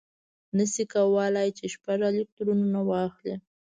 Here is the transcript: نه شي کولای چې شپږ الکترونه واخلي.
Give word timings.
نه 0.57 0.65
شي 0.71 0.83
کولای 0.93 1.49
چې 1.57 1.65
شپږ 1.73 1.99
الکترونه 2.09 2.79
واخلي. 2.89 3.35